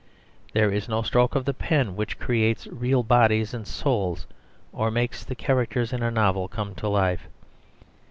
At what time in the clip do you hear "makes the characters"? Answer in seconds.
4.89-5.93